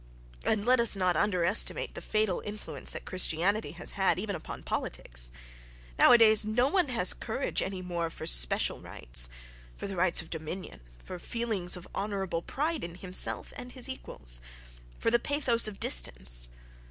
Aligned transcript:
—And 0.43 0.65
let 0.65 0.79
us 0.79 0.95
not 0.95 1.15
underestimate 1.15 1.93
the 1.93 2.01
fatal 2.01 2.41
influence 2.43 2.89
that 2.89 3.05
Christianity 3.05 3.73
has 3.73 3.91
had, 3.91 4.17
even 4.17 4.35
upon 4.35 4.63
politics! 4.63 5.29
Nowadays 5.99 6.43
no 6.43 6.67
one 6.69 6.87
has 6.87 7.13
courage 7.13 7.61
any 7.61 7.83
more 7.83 8.09
for 8.09 8.25
special 8.25 8.79
rights, 8.81 9.29
for 9.77 9.85
the 9.85 9.95
right 9.95 10.19
of 10.19 10.31
dominion, 10.31 10.81
for 10.97 11.19
feelings 11.19 11.77
of 11.77 11.87
honourable 11.93 12.41
pride 12.41 12.83
in 12.83 12.95
himself 12.95 13.53
and 13.55 13.73
his 13.73 13.87
equals—for 13.87 15.11
the 15.11 15.19
pathos 15.19 15.67
of 15.67 15.79
distance.... 15.79 16.49